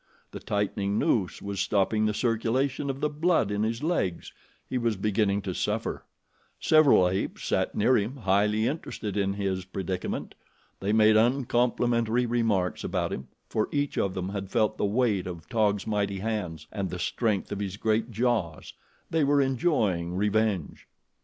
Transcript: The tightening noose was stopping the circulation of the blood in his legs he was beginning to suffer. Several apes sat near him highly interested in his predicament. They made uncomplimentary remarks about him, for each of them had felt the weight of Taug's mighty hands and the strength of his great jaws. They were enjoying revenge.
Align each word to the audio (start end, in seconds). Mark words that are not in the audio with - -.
The 0.31 0.39
tightening 0.39 0.97
noose 0.97 1.43
was 1.43 1.59
stopping 1.59 2.07
the 2.07 2.13
circulation 2.15 2.89
of 2.89 3.01
the 3.01 3.07
blood 3.07 3.51
in 3.51 3.61
his 3.61 3.83
legs 3.83 4.33
he 4.67 4.79
was 4.79 4.95
beginning 4.97 5.43
to 5.43 5.53
suffer. 5.53 6.05
Several 6.59 7.07
apes 7.07 7.43
sat 7.43 7.75
near 7.75 7.95
him 7.95 8.15
highly 8.17 8.65
interested 8.65 9.15
in 9.15 9.33
his 9.33 9.63
predicament. 9.63 10.33
They 10.79 10.91
made 10.91 11.17
uncomplimentary 11.17 12.25
remarks 12.25 12.83
about 12.83 13.13
him, 13.13 13.27
for 13.47 13.69
each 13.71 13.95
of 13.95 14.15
them 14.15 14.29
had 14.29 14.49
felt 14.49 14.79
the 14.79 14.85
weight 14.85 15.27
of 15.27 15.47
Taug's 15.49 15.85
mighty 15.85 16.17
hands 16.17 16.65
and 16.71 16.89
the 16.89 16.97
strength 16.97 17.51
of 17.51 17.59
his 17.59 17.77
great 17.77 18.09
jaws. 18.09 18.73
They 19.11 19.23
were 19.23 19.39
enjoying 19.39 20.15
revenge. 20.15 20.87